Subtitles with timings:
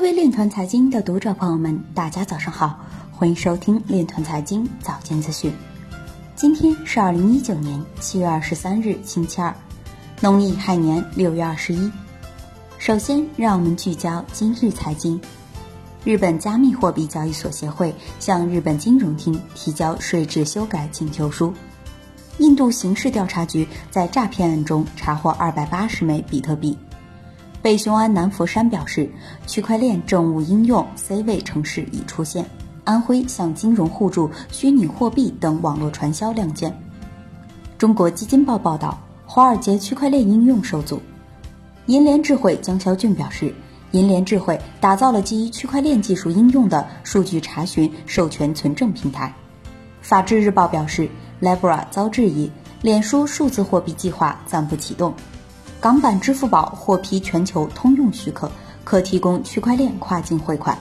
[0.00, 2.80] 各位链团财经的读者朋友们，大家早上好，
[3.12, 5.52] 欢迎收听链团财经早间资讯。
[6.34, 9.54] 今天是二零一九年七月二十三日，星期二，
[10.22, 11.92] 农历亥年六月二十一。
[12.78, 15.20] 首先，让我们聚焦今日财经。
[16.02, 21.52] 日本加密货币交易所协会向日本金融厅提交税制修改请求书。
[22.38, 26.78] 印度刑事调查局在诈骗案中查获二百八十枚比特币。
[27.62, 29.10] 北雄安南佛山表示，
[29.46, 32.46] 区块链政务应用 C 位城市已出现。
[32.84, 36.74] 安徽向金融互助、虚拟货币等网络传销亮剑。
[37.76, 41.02] 中国基金报报道，华尔街区块链应用受阻。
[41.84, 43.54] 银联智慧江肖俊表示，
[43.90, 49.32] 银联智慧打造了基于区块链技术应用的数据查询、授权存证平台。
[50.00, 51.10] 法制日报表示
[51.42, 55.12] ，Libra 遭质疑，脸书数字货币计划暂不启动。
[55.80, 58.52] 港版支付宝获批全球通用许可，
[58.84, 60.78] 可提供区块链跨境汇款。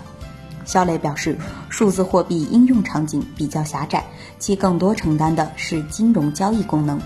[0.66, 1.38] 肖磊表示，
[1.70, 4.03] 数字货币应用场景比较狭窄，
[4.39, 7.00] 其更多承担的是金融交易功能。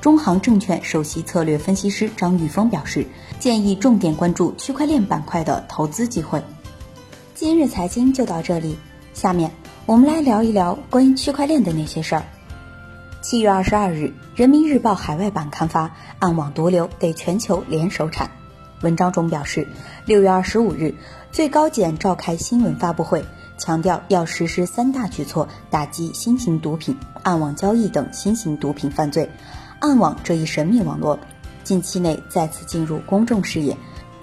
[0.00, 3.06] 中航证券首席策略分析师张玉峰表示，
[3.38, 6.42] 建议重点关注区块链板块的投资机会。
[7.36, 8.76] 今日财经就到这里，
[9.14, 9.48] 下面
[9.86, 12.22] 我们来聊一聊关于区块链的那些事儿。
[13.28, 14.04] 七月二十二日，
[14.36, 18.30] 《人民日报》海外版刊发“暗网毒瘤给全球联手产”。
[18.82, 19.66] 文章中表示，
[20.04, 20.94] 六月二十五日，
[21.32, 23.24] 最高检召开新闻发布会，
[23.58, 29.28] 强调要实施三大举措，打击新型毒品、暗网交易等新型毒品犯罪。
[29.80, 31.18] 暗网这一神秘网络，
[31.64, 33.76] 近期内再次进入公众视野。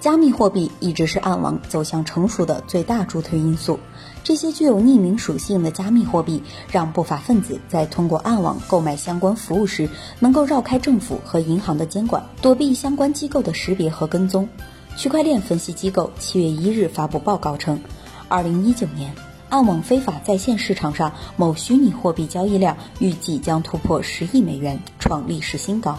[0.04, 3.80] 加密货币一直是暗网走向成熟的最大助推因素。
[4.22, 9.88] 这些具有匿名属性的加密货币，让不法分子在通过暗网购买相关服务时，
[10.20, 14.46] 能够绕开政府和银行的监管，躲避相关机构的识别和跟踪。
[14.94, 17.80] 区块链分析机构七月一日发布报告称，
[18.28, 19.10] 二零一九年
[19.48, 25.98] 暗网非法在线市场上某虚拟货币交易量预计将突破十亿美元，创历史新高。